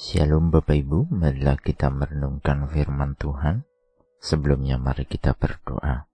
Shalom 0.00 0.48
Bapak 0.48 0.80
Ibu, 0.80 1.12
marilah 1.12 1.60
kita 1.60 1.92
merenungkan 1.92 2.64
firman 2.72 3.20
Tuhan. 3.20 3.68
Sebelumnya 4.16 4.80
mari 4.80 5.04
kita 5.04 5.36
berdoa. 5.36 6.08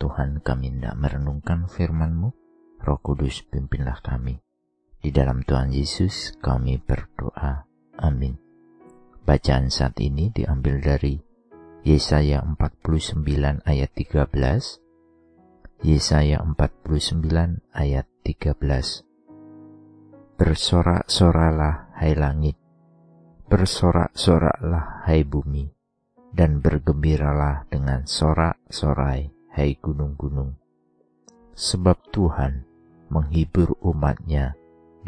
Tuhan 0.00 0.40
kami 0.40 0.72
tidak 0.72 0.96
merenungkan 0.96 1.68
firman-Mu, 1.68 2.32
Roh 2.80 3.00
Kudus 3.04 3.44
pimpinlah 3.44 4.00
kami. 4.00 4.40
Di 5.04 5.12
dalam 5.12 5.44
Tuhan 5.44 5.68
Yesus 5.68 6.32
kami 6.40 6.80
berdoa. 6.80 7.68
Amin. 8.00 8.40
Bacaan 9.20 9.68
saat 9.68 10.00
ini 10.00 10.32
diambil 10.32 10.80
dari 10.80 11.20
Yesaya 11.84 12.40
49 12.40 13.68
ayat 13.68 13.90
13, 13.92 15.84
Yesaya 15.84 16.40
49 16.40 17.60
ayat 17.68 18.08
13. 18.24 20.40
Bersorak-soralah 20.40 21.92
hai 21.92 22.16
langit, 22.16 22.56
bersorak-soraklah 23.48 25.08
hai 25.08 25.24
bumi, 25.24 25.72
dan 26.36 26.60
bergembiralah 26.60 27.64
dengan 27.72 28.04
sorak-sorai 28.04 29.32
hai 29.56 29.70
gunung-gunung. 29.80 30.52
Sebab 31.56 32.12
Tuhan 32.12 32.68
menghibur 33.08 33.72
umatnya 33.80 34.52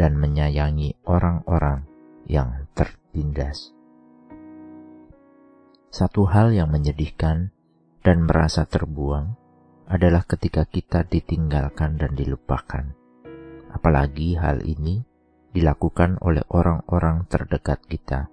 dan 0.01 0.17
menyayangi 0.17 0.97
orang-orang 1.05 1.85
yang 2.25 2.65
tertindas. 2.73 3.77
Satu 5.93 6.25
hal 6.25 6.57
yang 6.57 6.73
menyedihkan 6.73 7.53
dan 8.01 8.25
merasa 8.25 8.65
terbuang 8.65 9.37
adalah 9.85 10.25
ketika 10.25 10.65
kita 10.65 11.05
ditinggalkan 11.05 12.01
dan 12.01 12.17
dilupakan. 12.17 12.89
Apalagi 13.69 14.41
hal 14.41 14.65
ini 14.65 15.10
dilakukan 15.51 16.23
oleh 16.23 16.47
orang-orang 16.51 17.27
terdekat 17.27 17.83
kita, 17.91 18.31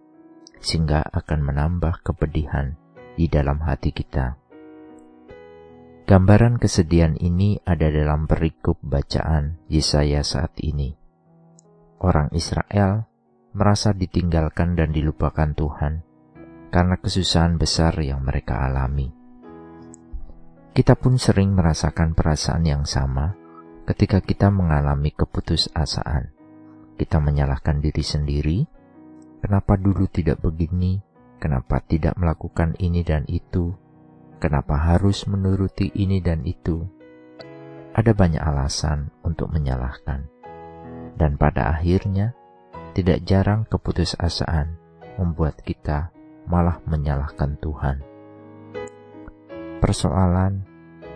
sehingga 0.61 1.01
akan 1.01 1.39
menambah 1.41 2.05
kepedihan 2.05 2.77
di 3.17 3.25
dalam 3.25 3.61
hati 3.65 3.89
kita. 3.89 4.37
Gambaran 6.07 6.55
kesedihan 6.55 7.19
ini 7.19 7.59
ada 7.67 7.91
dalam 7.91 8.31
perikop 8.31 8.79
bacaan 8.79 9.59
Yesaya 9.67 10.23
saat 10.23 10.55
ini. 10.63 10.95
Orang 11.99 12.31
Israel 12.31 13.09
merasa 13.51 13.91
ditinggalkan 13.91 14.77
dan 14.77 14.95
dilupakan 14.95 15.51
Tuhan 15.51 16.05
karena 16.71 16.95
kesusahan 17.01 17.59
besar 17.59 17.97
yang 17.99 18.23
mereka 18.23 18.69
alami. 18.69 19.11
Kita 20.71 20.93
pun 20.93 21.17
sering 21.17 21.57
merasakan 21.57 22.13
perasaan 22.13 22.63
yang 22.63 22.85
sama 22.85 23.33
ketika 23.89 24.21
kita 24.21 24.53
mengalami 24.53 25.09
keputusasaan 25.09 26.36
kita 26.97 27.21
menyalahkan 27.21 27.77
diri 27.77 28.01
sendiri, 28.01 28.57
kenapa 29.39 29.77
dulu 29.77 30.09
tidak 30.09 30.41
begini, 30.41 30.97
kenapa 31.37 31.79
tidak 31.85 32.17
melakukan 32.17 32.73
ini 32.81 33.05
dan 33.05 33.23
itu, 33.29 33.77
kenapa 34.41 34.75
harus 34.75 35.29
menuruti 35.29 35.93
ini 35.93 36.17
dan 36.19 36.41
itu. 36.43 36.81
Ada 37.93 38.13
banyak 38.13 38.41
alasan 38.41 39.13
untuk 39.21 39.53
menyalahkan. 39.53 40.25
Dan 41.17 41.37
pada 41.37 41.73
akhirnya, 41.73 42.33
tidak 42.93 43.25
jarang 43.25 43.65
keputusasaan 43.69 44.77
membuat 45.17 45.61
kita 45.65 46.13
malah 46.49 46.81
menyalahkan 46.85 47.57
Tuhan. 47.57 47.97
Persoalan, 49.81 50.65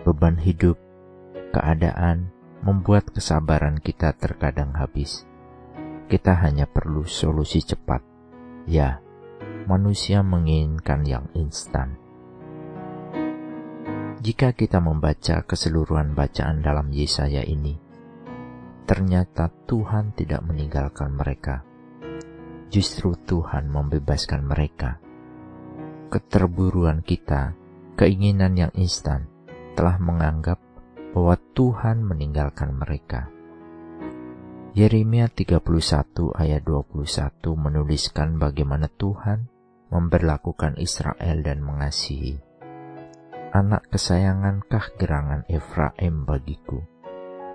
beban 0.06 0.38
hidup, 0.38 0.78
keadaan 1.54 2.30
membuat 2.62 3.10
kesabaran 3.10 3.78
kita 3.82 4.14
terkadang 4.14 4.74
habis 4.74 5.26
kita 6.12 6.36
hanya 6.44 6.68
perlu 6.68 7.08
solusi 7.08 7.64
cepat. 7.64 8.04
Ya, 8.68 9.00
manusia 9.64 10.20
menginginkan 10.20 11.08
yang 11.08 11.24
instan. 11.32 11.96
Jika 14.20 14.52
kita 14.52 14.76
membaca 14.84 15.40
keseluruhan 15.40 16.12
bacaan 16.12 16.60
dalam 16.60 16.92
Yesaya 16.92 17.40
ini, 17.48 17.80
ternyata 18.84 19.48
Tuhan 19.64 20.12
tidak 20.12 20.44
meninggalkan 20.44 21.16
mereka. 21.16 21.64
Justru 22.68 23.16
Tuhan 23.16 23.72
membebaskan 23.72 24.44
mereka. 24.44 25.00
Keterburuan 26.12 27.00
kita, 27.00 27.56
keinginan 27.96 28.52
yang 28.60 28.72
instan, 28.76 29.32
telah 29.72 29.96
menganggap 29.96 30.60
bahwa 31.16 31.40
Tuhan 31.56 32.04
meninggalkan 32.04 32.76
mereka. 32.76 33.31
Yeremia 34.72 35.28
31 35.28 36.32
ayat 36.32 36.64
21 36.64 37.04
menuliskan 37.60 38.40
bagaimana 38.40 38.88
Tuhan 38.88 39.52
memberlakukan 39.92 40.80
Israel 40.80 41.44
dan 41.44 41.60
mengasihi. 41.60 42.40
Anak 43.52 43.92
kesayangankah 43.92 44.96
gerangan 44.96 45.44
Efraim 45.44 46.24
bagiku? 46.24 46.80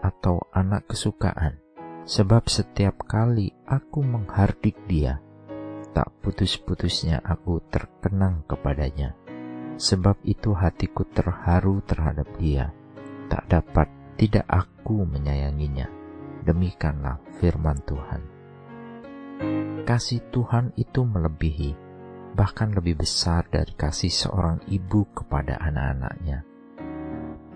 Atau 0.05 0.45
anak 0.53 0.93
kesukaan? 0.93 1.57
Sebab 2.05 2.45
setiap 2.53 3.09
kali 3.09 3.49
aku 3.65 4.05
menghardik 4.05 4.77
dia, 4.85 5.17
tak 5.97 6.13
putus-putusnya 6.21 7.25
aku 7.25 7.65
terkenang 7.73 8.45
kepadanya. 8.45 9.17
Sebab 9.81 10.21
itu 10.21 10.53
hatiku 10.53 11.01
terharu 11.09 11.81
terhadap 11.81 12.29
dia, 12.37 12.69
tak 13.25 13.49
dapat 13.49 13.89
tidak 14.21 14.45
aku 14.45 15.01
menyayanginya 15.01 15.96
Demikianlah 16.47 17.19
firman 17.43 17.75
Tuhan. 17.83 18.21
Kasih 19.83 20.23
Tuhan 20.31 20.71
itu 20.79 21.03
melebihi, 21.03 21.75
bahkan 22.39 22.71
lebih 22.71 23.03
besar 23.03 23.43
dari 23.51 23.75
kasih 23.75 24.07
seorang 24.07 24.63
ibu 24.71 25.03
kepada 25.11 25.59
anak-anaknya. 25.59 26.47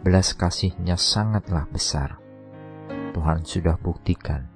Belas 0.03 0.35
kasihnya 0.35 0.99
sangatlah 0.99 1.71
besar. 1.71 2.19
Tuhan 3.15 3.47
sudah 3.47 3.79
buktikan 3.79 4.51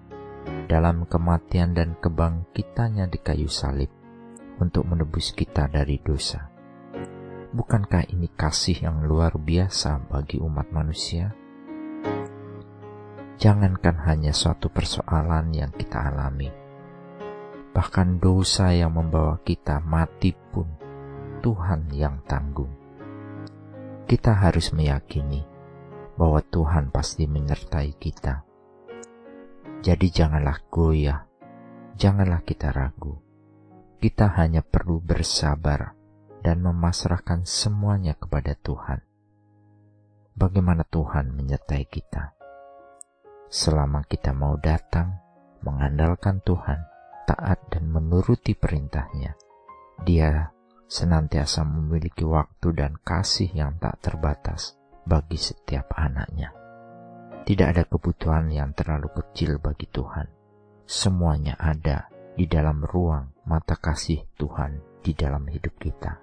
dalam 0.68 1.08
kematian 1.08 1.72
dan 1.72 1.96
kebangkitannya 2.04 3.08
di 3.08 3.20
kayu 3.24 3.48
salib 3.48 3.88
untuk 4.60 4.84
menebus 4.84 5.32
kita 5.32 5.72
dari 5.72 5.96
dosa. 6.04 6.52
Bukankah 7.56 8.12
ini 8.12 8.28
kasih 8.36 8.84
yang 8.84 9.08
luar 9.08 9.40
biasa 9.40 10.12
bagi 10.12 10.44
umat 10.44 10.76
manusia? 10.76 11.32
Jangankan 13.46 14.02
hanya 14.10 14.34
suatu 14.34 14.74
persoalan 14.74 15.54
yang 15.54 15.70
kita 15.70 16.02
alami, 16.10 16.50
bahkan 17.78 18.18
dosa 18.18 18.74
yang 18.74 18.98
membawa 18.98 19.38
kita 19.46 19.78
mati 19.86 20.34
pun 20.34 20.66
Tuhan 21.46 21.94
yang 21.94 22.26
tanggung. 22.26 22.74
Kita 24.10 24.34
harus 24.34 24.74
meyakini 24.74 25.46
bahwa 26.18 26.42
Tuhan 26.42 26.90
pasti 26.90 27.30
menyertai 27.30 27.94
kita. 28.02 28.42
Jadi 29.86 30.08
janganlah 30.10 30.66
goyah, 30.74 31.30
janganlah 32.02 32.42
kita 32.42 32.74
ragu. 32.74 33.22
Kita 34.02 34.26
hanya 34.42 34.66
perlu 34.66 34.98
bersabar 34.98 35.94
dan 36.42 36.66
memasrahkan 36.66 37.46
semuanya 37.46 38.18
kepada 38.18 38.58
Tuhan. 38.58 39.06
Bagaimana 40.34 40.82
Tuhan 40.90 41.30
menyertai 41.30 41.86
kita? 41.86 42.45
Selama 43.50 44.06
kita 44.06 44.34
mau 44.34 44.58
datang, 44.60 45.16
mengandalkan 45.66 46.42
Tuhan, 46.46 46.80
taat 47.26 47.60
dan 47.74 47.90
menuruti 47.90 48.54
perintahnya. 48.54 49.34
Dia 50.06 50.54
senantiasa 50.86 51.66
memiliki 51.66 52.22
waktu 52.22 52.70
dan 52.76 52.94
kasih 53.02 53.50
yang 53.52 53.82
tak 53.82 53.98
terbatas 54.06 54.78
bagi 55.06 55.38
setiap 55.38 55.94
anaknya. 55.98 56.54
Tidak 57.46 57.68
ada 57.70 57.86
kebutuhan 57.86 58.50
yang 58.50 58.74
terlalu 58.74 59.10
kecil 59.22 59.62
bagi 59.62 59.86
Tuhan. 59.90 60.26
Semuanya 60.86 61.58
ada 61.58 62.10
di 62.34 62.46
dalam 62.50 62.82
ruang 62.82 63.34
mata 63.46 63.78
kasih 63.78 64.26
Tuhan 64.38 65.02
di 65.02 65.14
dalam 65.14 65.46
hidup 65.50 65.78
kita. 65.78 66.18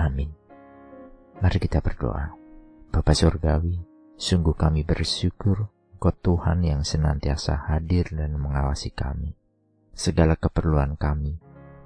Amin. 0.00 0.32
Mari 1.40 1.58
kita 1.60 1.80
berdoa. 1.84 2.36
Bapak 2.90 3.16
Surgawi, 3.16 3.80
sungguh 4.16 4.56
kami 4.56 4.84
bersyukur 4.84 5.79
Engkau 6.00 6.32
Tuhan 6.32 6.64
yang 6.64 6.80
senantiasa 6.80 7.68
hadir 7.68 8.08
dan 8.16 8.40
mengawasi 8.40 8.88
kami. 8.88 9.36
Segala 9.92 10.32
keperluan 10.32 10.96
kami, 10.96 11.36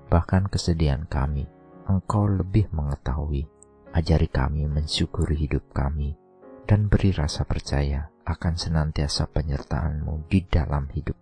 bahkan 0.06 0.46
kesedihan 0.46 1.02
kami, 1.11 1.50
Engkau 1.90 2.31
lebih 2.31 2.70
mengetahui. 2.70 3.50
Ajari 3.90 4.31
kami 4.31 4.70
mensyukuri 4.70 5.34
hidup 5.34 5.66
kami, 5.75 6.14
dan 6.62 6.87
beri 6.87 7.11
rasa 7.11 7.43
percaya 7.43 8.14
akan 8.22 8.55
senantiasa 8.55 9.34
penyertaan-Mu 9.34 10.31
di 10.31 10.46
dalam 10.46 10.87
hidup. 10.94 11.19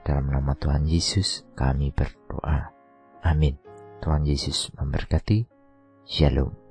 Dalam 0.00 0.32
nama 0.32 0.56
Tuhan 0.56 0.88
Yesus 0.88 1.44
kami 1.52 1.92
berdoa. 1.92 2.72
Amin. 3.28 3.60
Tuhan 4.00 4.24
Yesus 4.24 4.72
memberkati. 4.80 5.44
Shalom. 6.08 6.61